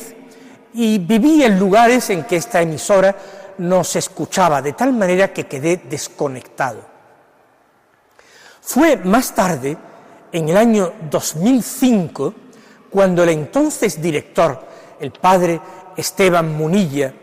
[0.73, 3.15] y viví en lugares en que esta emisora
[3.57, 6.81] no se escuchaba, de tal manera que quedé desconectado.
[8.61, 9.77] Fue más tarde,
[10.31, 12.33] en el año 2005,
[12.89, 14.59] cuando el entonces director,
[14.99, 15.59] el padre
[15.97, 17.13] Esteban Munilla,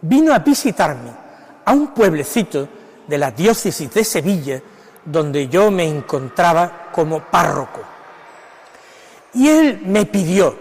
[0.00, 1.10] vino a visitarme
[1.64, 2.68] a un pueblecito
[3.06, 4.62] de la diócesis de Sevilla,
[5.04, 7.80] donde yo me encontraba como párroco.
[9.34, 10.54] Y él me pidió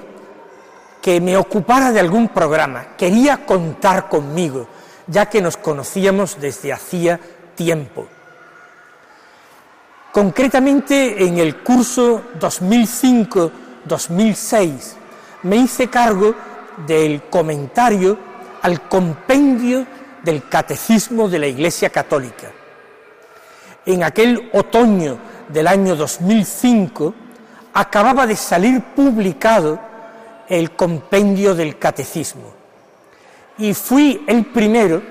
[1.01, 4.67] que me ocupara de algún programa, quería contar conmigo,
[5.09, 7.19] ya que nos conocíamos desde hacía
[7.55, 8.07] tiempo.
[10.11, 14.93] Concretamente, en el curso 2005-2006
[15.43, 16.33] me hice cargo
[16.85, 18.17] del comentario
[18.61, 19.87] al compendio
[20.23, 22.51] del Catecismo de la Iglesia Católica.
[23.85, 25.17] En aquel otoño
[25.47, 27.15] del año 2005
[27.73, 29.79] acababa de salir publicado
[30.47, 32.58] el compendio del Catecismo
[33.59, 35.01] y fui el primero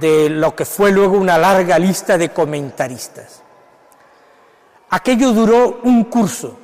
[0.00, 3.42] de lo que fue luego una larga lista de comentaristas.
[4.90, 6.56] Aquello duró un curso,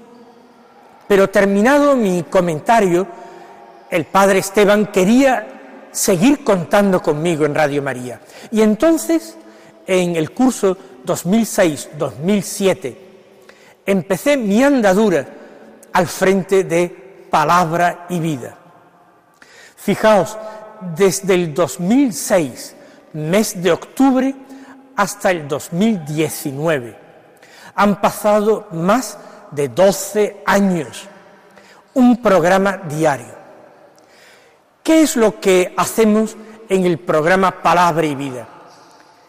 [1.09, 3.07] pero terminado mi comentario,
[3.91, 8.21] el padre Esteban quería seguir contando conmigo en Radio María.
[8.53, 9.37] Y entonces,
[9.87, 12.97] en el curso 2006-2007,
[13.85, 15.27] empecé mi andadura
[15.93, 18.57] al frente de palabra y vida.
[19.77, 20.39] Fijaos,
[20.97, 22.75] desde el 2006,
[23.13, 24.35] mes de octubre,
[24.97, 26.97] hasta el 2019,
[27.75, 29.19] han pasado más
[29.51, 31.09] de 12 años,
[31.95, 33.41] un programa diario.
[34.83, 36.37] ¿Qué es lo que hacemos
[36.69, 38.49] en el programa Palabra y Vida?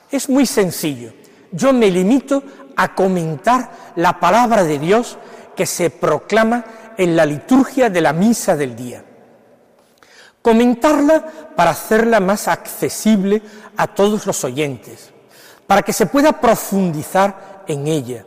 [0.10, 1.14] Es muy sencillo.
[1.52, 2.44] Yo me limito
[2.76, 5.18] a comentar la palabra de Dios
[5.56, 6.64] que se proclama
[6.98, 9.04] en la liturgia de la misa del día.
[10.42, 11.26] Comentarla
[11.56, 13.42] para hacerla más accesible
[13.78, 15.12] a todos los oyentes,
[15.68, 18.26] para que se pueda profundizar en ella,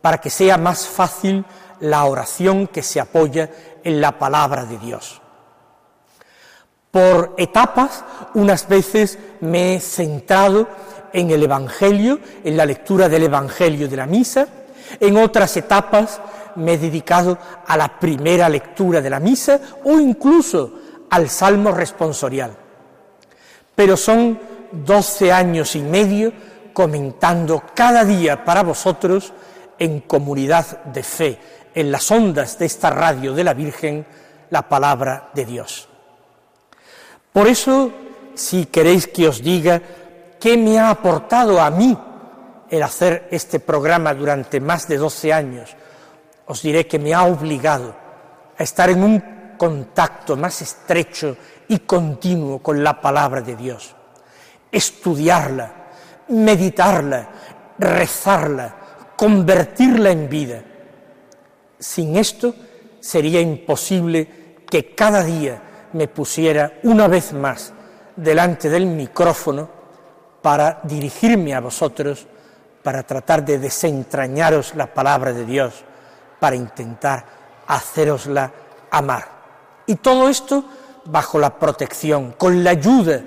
[0.00, 1.44] para que sea más fácil
[1.80, 3.50] la oración que se apoya
[3.82, 5.20] en la palabra de Dios.
[6.90, 8.04] Por etapas,
[8.34, 10.68] unas veces me he centrado
[11.12, 14.46] en el Evangelio, en la lectura del Evangelio de la misa,
[15.00, 16.20] en otras etapas
[16.56, 20.80] me he dedicado a la primera lectura de la misa o incluso
[21.12, 22.56] al Salmo responsorial.
[23.74, 24.40] Pero son
[24.72, 26.32] doce años y medio
[26.72, 29.34] comentando cada día para vosotros
[29.78, 31.38] en comunidad de fe,
[31.74, 34.06] en las ondas de esta radio de la Virgen,
[34.48, 35.86] la palabra de Dios.
[37.30, 37.92] Por eso,
[38.34, 39.82] si queréis que os diga
[40.40, 41.96] qué me ha aportado a mí
[42.70, 45.76] el hacer este programa durante más de 12 años,
[46.46, 47.94] os diré que me ha obligado
[48.56, 51.36] a estar en un contacto más estrecho
[51.68, 53.94] y continuo con la palabra de Dios,
[54.72, 55.72] estudiarla,
[56.30, 57.28] meditarla,
[57.78, 58.74] rezarla,
[59.14, 60.64] convertirla en vida.
[61.78, 62.52] Sin esto
[62.98, 67.72] sería imposible que cada día me pusiera una vez más
[68.16, 69.70] delante del micrófono
[70.42, 72.26] para dirigirme a vosotros,
[72.82, 75.84] para tratar de desentrañaros la palabra de Dios,
[76.40, 77.24] para intentar
[77.68, 78.52] hacerosla
[78.90, 79.41] amar.
[79.86, 80.64] Y todo esto
[81.04, 83.22] bajo la protección, con la ayuda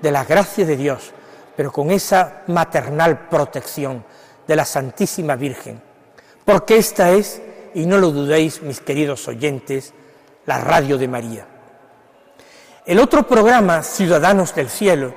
[0.00, 1.12] de la gracia de Dios,
[1.56, 4.04] pero con esa maternal protección
[4.46, 5.80] de la Santísima Virgen.
[6.44, 7.40] Porque esta es,
[7.74, 9.92] y no lo dudéis, mis queridos oyentes,
[10.46, 11.46] la radio de María.
[12.84, 15.14] El otro programa, Ciudadanos del Cielo,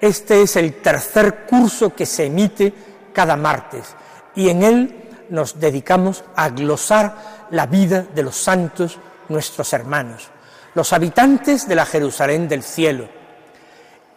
[0.00, 2.72] este es el tercer curso que se emite
[3.12, 3.94] cada martes
[4.34, 8.98] y en él nos dedicamos a glosar la vida de los santos,
[9.28, 10.28] nuestros hermanos,
[10.74, 13.08] los habitantes de la Jerusalén del cielo.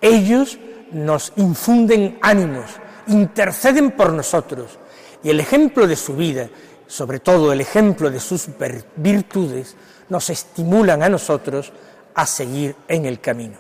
[0.02, 0.58] Ellos
[0.92, 2.66] nos infunden ánimos,
[3.08, 4.80] interceden por nosotros
[5.24, 6.50] y el ejemplo de su vida,
[6.88, 8.48] sobre todo el ejemplo de sus
[8.96, 9.76] virtudes,
[10.10, 11.72] nos estimulan a nosotros
[12.16, 13.58] a seguir en el camino.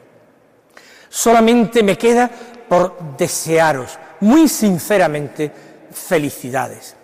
[1.09, 2.29] Solamente me queda
[2.67, 5.51] por desearos muy sinceramente
[5.91, 6.95] felicidades.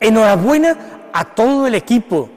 [0.00, 2.30] Enhorabuena a todo el equipo,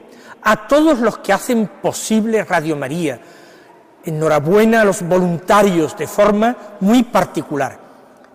[0.46, 3.20] a todos los que hacen posible Radio María.
[4.04, 7.76] Enhorabuena a los voluntarios de forma muy particular.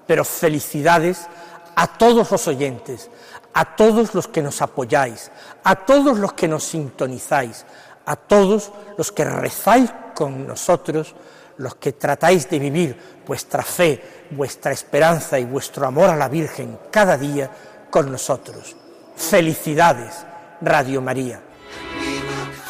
[0.05, 1.25] Pero felicidades
[1.73, 3.09] a todos los oyentes,
[3.53, 5.31] a todos los que nos apoyáis,
[5.63, 7.65] a todos los que nos sintonizáis,
[8.05, 11.15] a todos los que rezáis con nosotros,
[11.55, 16.77] los que tratáis de vivir vuestra fe, vuestra esperanza y vuestro amor a la Virgen
[16.91, 17.49] cada día
[17.89, 18.75] con nosotros.
[19.15, 20.25] Felicidades,
[20.59, 21.43] Radio María.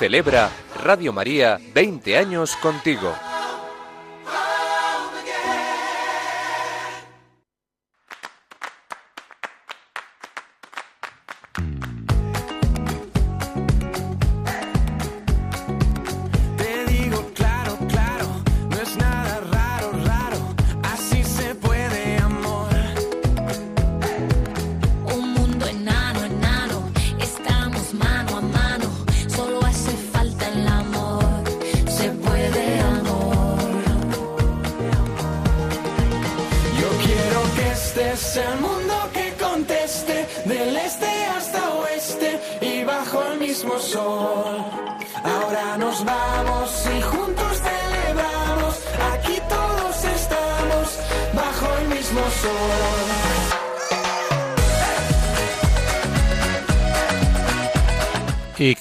[0.01, 0.49] Celebra
[0.83, 3.13] Radio María 20 años contigo.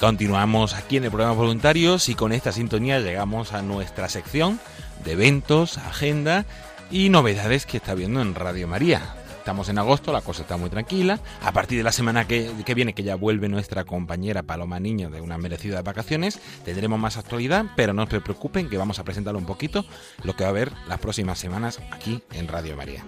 [0.00, 4.58] Continuamos aquí en el programa Voluntarios y con esta sintonía llegamos a nuestra sección
[5.04, 6.46] de eventos, agenda
[6.90, 9.14] y novedades que está viendo en Radio María.
[9.38, 11.20] Estamos en agosto, la cosa está muy tranquila.
[11.42, 15.20] A partir de la semana que, viene, que ya vuelve nuestra compañera Paloma Niño de
[15.20, 19.44] unas merecidas vacaciones, tendremos más actualidad, pero no se preocupen que vamos a presentar un
[19.44, 19.84] poquito
[20.24, 23.04] lo que va a haber las próximas semanas aquí en Radio María.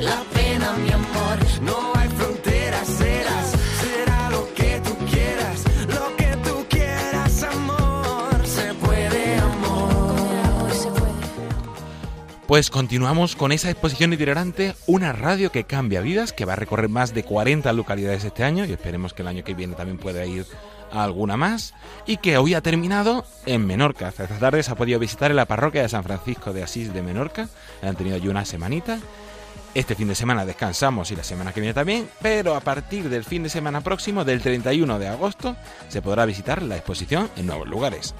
[0.00, 4.52] La pena, mi amor, no hay fronteras, será lo
[12.52, 16.90] Pues continuamos con esa exposición itinerante, una radio que cambia vidas, que va a recorrer
[16.90, 20.26] más de 40 localidades este año y esperemos que el año que viene también pueda
[20.26, 20.44] ir
[20.92, 21.72] a alguna más
[22.04, 24.08] y que hoy ha terminado en Menorca.
[24.08, 27.00] Esta tarde se ha podido visitar en la parroquia de San Francisco de Asís de
[27.00, 27.48] Menorca.
[27.80, 28.98] Han tenido allí una semanita.
[29.74, 33.24] Este fin de semana descansamos y la semana que viene también, pero a partir del
[33.24, 35.56] fin de semana próximo, del 31 de agosto,
[35.88, 38.14] se podrá visitar la exposición en nuevos lugares.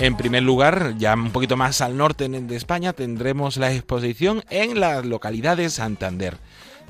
[0.00, 4.78] En primer lugar, ya un poquito más al norte de España, tendremos la exposición en
[4.78, 6.38] la localidad de Santander,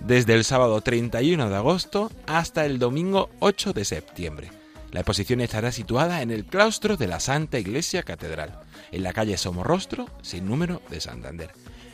[0.07, 4.51] desde el sábado 31 de agosto hasta el domingo 8 de septiembre.
[4.93, 8.61] La exposición estará situada en el claustro de la Santa Iglesia Catedral,
[8.93, 11.51] en la calle Somorrostro, sin número de Santander.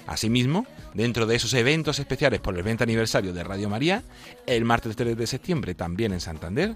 [0.08, 4.02] Asimismo, dentro de esos eventos especiales por el 20 aniversario de Radio María,
[4.46, 6.74] el martes 3 de septiembre también en Santander,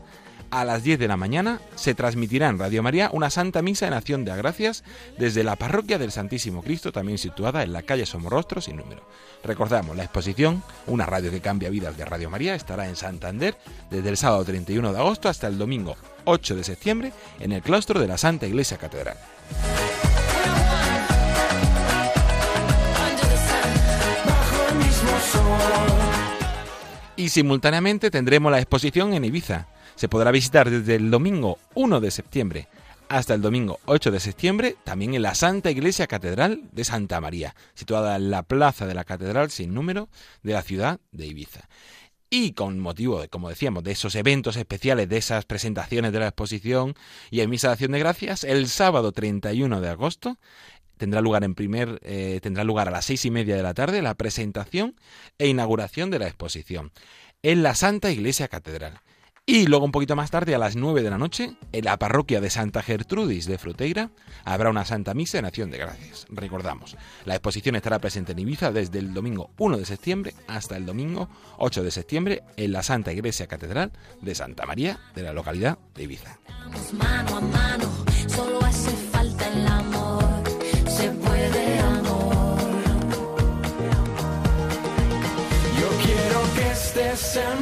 [0.51, 3.93] a las 10 de la mañana se transmitirá en Radio María una Santa Misa en
[3.93, 4.85] Acción de Gracias
[5.19, 9.03] desde la Parroquia del Santísimo Cristo, también situada en la calle Somorrostro sin número.
[9.45, 13.57] Recordamos, la exposición, una radio que cambia vidas de Radio María, estará en Santander
[13.91, 18.01] desde el sábado 31 de agosto hasta el domingo 8 de septiembre en el claustro
[18.01, 19.17] de la Santa Iglesia Catedral.
[27.17, 29.67] Y simultáneamente tendremos la exposición en Ibiza
[29.99, 32.69] se podrá visitar desde el domingo 1 de septiembre
[33.09, 37.57] hasta el domingo 8 de septiembre, también en la Santa Iglesia Catedral de Santa María,
[37.75, 40.09] situada en la plaza de la Catedral sin número
[40.45, 41.69] de la ciudad de Ibiza.
[42.31, 46.29] Y con motivo, de, como decíamos, de esos eventos especiales, de esas presentaciones de la
[46.29, 46.95] exposición
[47.33, 50.39] y en misa de acción de gracias, el sábado 31 de agosto
[50.97, 54.01] tendrá lugar en primer, eh, tendrá lugar a las seis y media de la tarde
[54.01, 54.95] la presentación
[55.39, 56.93] e inauguración de la exposición
[57.43, 59.01] en la Santa Iglesia Catedral.
[59.51, 62.43] Y luego un poquito más tarde, a las 9 de la noche, en la parroquia
[62.43, 64.11] de Santa Gertrudis de Fruteira,
[64.45, 66.27] habrá una Santa Misa en acción de gracias.
[66.29, 70.85] Recordamos, la exposición estará presente en Ibiza desde el domingo 1 de septiembre hasta el
[70.85, 73.91] domingo 8 de septiembre en la Santa Iglesia Catedral
[74.21, 76.39] de Santa María de la localidad de Ibiza.
[85.81, 87.57] Yo quiero que sea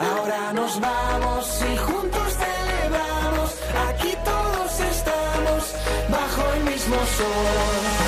[0.00, 3.60] Ahora nos vamos y juntos celebramos.
[3.88, 5.74] Aquí todos estamos
[6.10, 8.04] bajo el mismo sol.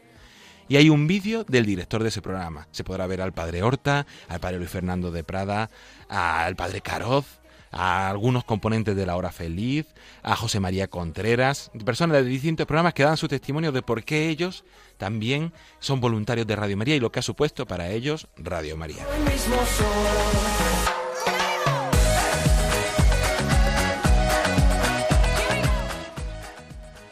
[0.70, 2.68] Y hay un vídeo del director de ese programa.
[2.72, 5.70] Se podrá ver al padre Horta, al padre Luis Fernando de Prada,
[6.10, 7.26] al padre Caroz,
[7.78, 9.86] a algunos componentes de La Hora Feliz,
[10.24, 14.30] a José María Contreras, personas de distintos programas que dan su testimonio de por qué
[14.30, 14.66] ellos
[14.98, 19.06] también son voluntarios de Radio María y lo que ha supuesto para ellos Radio María.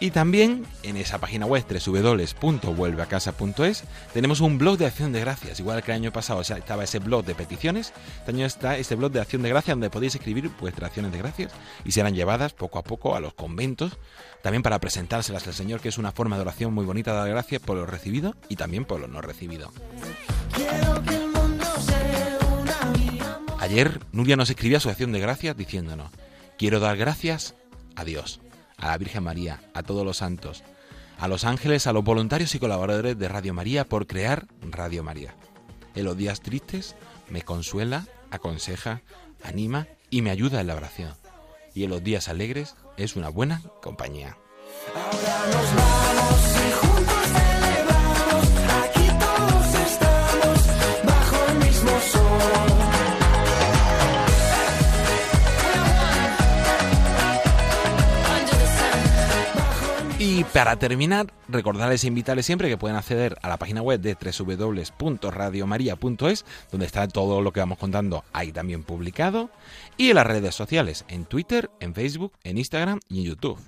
[0.06, 3.84] Y también en esa página web www.vuelveacasa.es
[4.14, 5.60] tenemos un blog de acción de gracias.
[5.60, 9.12] Igual que el año pasado estaba ese blog de peticiones, este año está este blog
[9.12, 11.53] de acción de gracias donde podéis escribir vuestras acciones de gracias
[11.86, 13.97] y serán llevadas poco a poco a los conventos,
[14.43, 17.30] también para presentárselas al Señor, que es una forma de oración muy bonita de dar
[17.30, 19.72] gracias por lo recibido y también por lo no recibido.
[23.60, 26.12] Ayer Nuria nos escribía su acción de gracias diciéndonos,
[26.60, 27.56] quiero dar gracias
[27.95, 28.39] a Dios,
[28.78, 30.64] a la Virgen María, a todos los santos,
[31.18, 35.36] a los ángeles, a los voluntarios y colaboradores de Radio María por crear Radio María.
[35.96, 36.96] En los días tristes
[37.30, 39.02] me consuela, aconseja,
[39.44, 41.14] anima y me ayuda en la oración.
[41.74, 44.38] Y en los días alegres es una buena compañía.
[60.28, 64.16] Y para terminar, recordarles e invitarles siempre que pueden acceder a la página web de
[64.16, 69.52] www.radiomaria.es, donde está todo lo que vamos contando ahí también publicado,
[69.98, 73.60] y en las redes sociales, en Twitter, en Facebook, en Instagram y en YouTube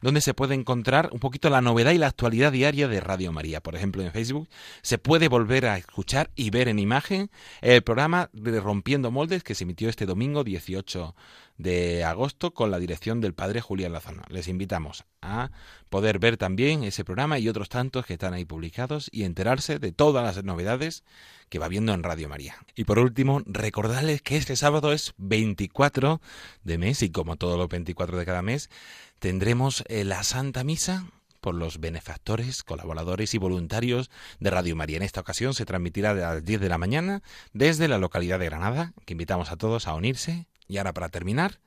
[0.00, 3.60] donde se puede encontrar un poquito la novedad y la actualidad diaria de Radio María.
[3.60, 4.48] Por ejemplo, en Facebook
[4.82, 7.30] se puede volver a escuchar y ver en imagen
[7.60, 11.14] el programa de Rompiendo Moldes que se emitió este domingo 18
[11.58, 14.22] de agosto con la dirección del padre Julián Lazano.
[14.28, 15.50] Les invitamos a
[15.90, 19.92] poder ver también ese programa y otros tantos que están ahí publicados y enterarse de
[19.92, 21.02] todas las novedades
[21.48, 22.56] que va viendo en Radio María.
[22.74, 26.20] Y por último, recordarles que este sábado es 24
[26.62, 28.70] de mes y como todos los 24 de cada mes,
[29.18, 31.06] tendremos eh, la Santa Misa
[31.40, 34.98] por los benefactores, colaboradores y voluntarios de Radio María.
[34.98, 38.46] En esta ocasión se transmitirá a las 10 de la mañana desde la localidad de
[38.46, 40.46] Granada, que invitamos a todos a unirse.
[40.68, 41.60] Y ahora para terminar,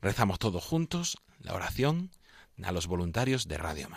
[0.00, 2.10] rezamos todos juntos la oración
[2.62, 3.88] a los voluntarios de Radio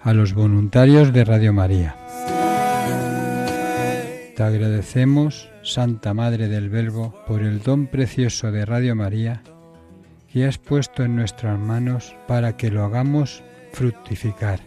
[0.00, 1.96] A los voluntarios de Radio María.
[4.36, 9.42] Te agradecemos, Santa Madre del Verbo, por el don precioso de Radio María
[10.32, 14.60] que has puesto en nuestras manos para que lo hagamos fructificar.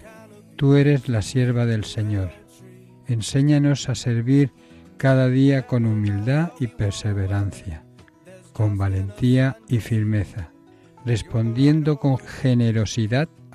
[0.57, 2.32] Tú eres la sierva del Señor.
[3.07, 4.51] Enséñanos a servir
[4.97, 7.86] cada día con humildad y perseverancia,
[8.51, 10.49] con valentía y firmeza,
[11.05, 13.30] respondiendo con generosidad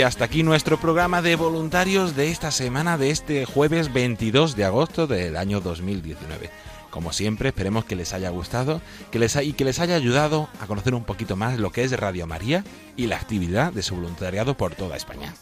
[0.00, 4.64] Y hasta aquí nuestro programa de voluntarios de esta semana, de este jueves 22 de
[4.64, 6.48] agosto del año 2019.
[6.88, 8.80] Como siempre, esperemos que les haya gustado
[9.10, 11.92] que les y que les haya ayudado a conocer un poquito más lo que es
[11.92, 12.64] Radio María
[12.96, 15.34] y la actividad de su voluntariado por toda España.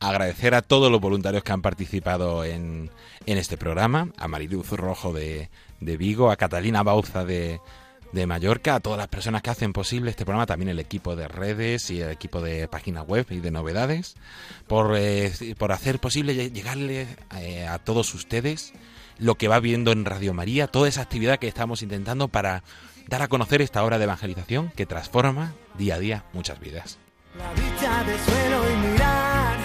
[0.00, 2.90] Agradecer a todos los voluntarios que han participado en,
[3.26, 5.50] en este programa, a Mariluz Rojo de,
[5.80, 7.60] de Vigo, a Catalina Bauza de,
[8.12, 11.28] de Mallorca, a todas las personas que hacen posible este programa, también el equipo de
[11.28, 14.14] redes y el equipo de página web y de novedades,
[14.66, 17.06] por, eh, por hacer posible llegarle
[17.38, 18.72] eh, a todos ustedes
[19.18, 22.62] lo que va viendo en Radio María, toda esa actividad que estamos intentando para
[23.08, 26.98] dar a conocer esta obra de evangelización que transforma día a día muchas vidas.
[27.36, 29.58] La de suelo y mirar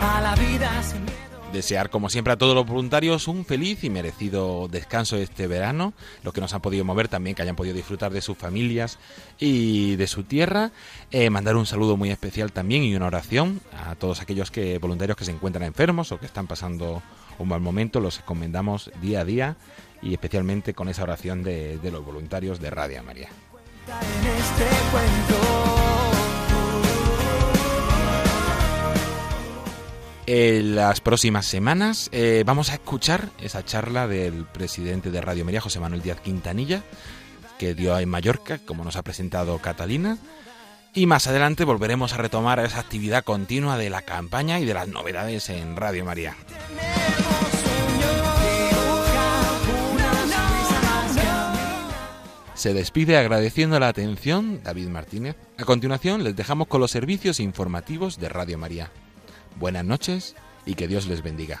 [0.00, 0.82] a la vida
[1.58, 5.92] Desear, como siempre, a todos los voluntarios un feliz y merecido descanso este verano.
[6.22, 8.96] Los que nos han podido mover también, que hayan podido disfrutar de sus familias
[9.40, 10.70] y de su tierra.
[11.10, 15.16] Eh, mandar un saludo muy especial también y una oración a todos aquellos que voluntarios
[15.16, 17.02] que se encuentran enfermos o que están pasando
[17.40, 17.98] un mal momento.
[17.98, 19.56] Los encomendamos día a día
[20.00, 23.30] y especialmente con esa oración de, los voluntarios de Radio María.
[24.94, 25.77] En
[30.28, 35.80] las próximas semanas eh, vamos a escuchar esa charla del presidente de Radio María, José
[35.80, 36.82] Manuel Díaz Quintanilla,
[37.58, 40.18] que dio en Mallorca, como nos ha presentado Catalina.
[40.92, 44.88] Y más adelante volveremos a retomar esa actividad continua de la campaña y de las
[44.88, 46.36] novedades en Radio María.
[52.52, 55.36] Se despide agradeciendo la atención David Martínez.
[55.56, 58.90] A continuación les dejamos con los servicios informativos de Radio María.
[59.58, 60.36] Buenas noches
[60.66, 61.60] y que Dios les bendiga.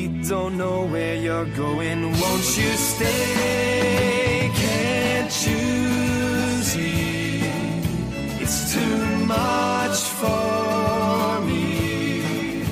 [0.00, 2.00] We don't know where you're going.
[2.20, 4.50] Won't you stay?
[4.54, 7.42] Can't you see?
[8.42, 8.96] It's too
[9.26, 12.64] much for me.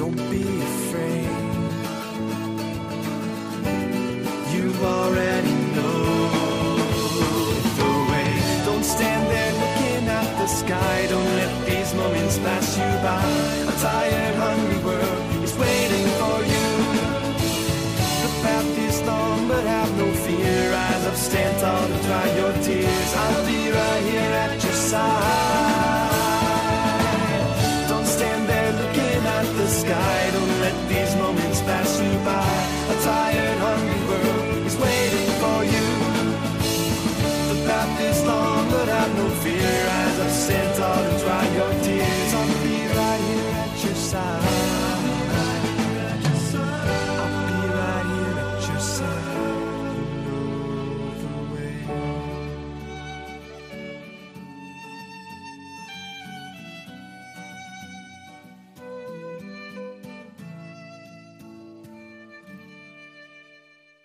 [0.00, 0.42] Don't be
[0.72, 1.30] afraid.
[4.52, 6.02] You already know
[7.78, 8.30] the way.
[8.64, 11.06] Don't stand there looking at the sky.
[11.08, 13.65] Don't let these moments pass you by.
[13.86, 16.68] Tired, hungry world is waiting for you.
[18.22, 20.72] The path is long, but have no fear.
[20.72, 23.10] Rise up, stand tall, and dry your tears.
[23.14, 25.06] I'll be right here at your side.
[27.88, 30.25] Don't stand there looking at the sky.
[44.16, 44.45] Side.